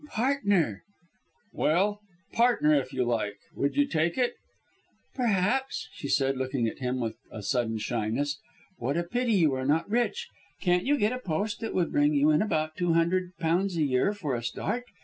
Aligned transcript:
"Partner!" 0.07 0.81
"Well, 1.53 1.99
partner, 2.33 2.73
if 2.73 2.91
you 2.91 3.03
like. 3.03 3.37
Would 3.55 3.75
you 3.75 3.85
take 3.85 4.17
it?" 4.17 4.33
"Perhaps!" 5.13 5.89
she 5.93 6.07
said, 6.07 6.37
looking 6.39 6.67
at 6.67 6.79
him 6.79 6.99
with 6.99 7.17
a 7.31 7.43
sudden 7.43 7.77
shyness. 7.77 8.39
"What 8.79 8.97
a 8.97 9.03
pity 9.03 9.33
you 9.33 9.53
are 9.53 9.63
not 9.63 9.87
rich. 9.87 10.27
Can't 10.59 10.87
you 10.87 10.97
get 10.97 11.13
a 11.13 11.19
post 11.19 11.59
that 11.59 11.75
would 11.75 11.91
bring 11.91 12.15
you 12.15 12.31
in 12.31 12.41
about 12.41 12.75
£200 12.77 13.75
a 13.75 13.83
year 13.83 14.11
for 14.11 14.33
a 14.33 14.41
start? 14.41 14.85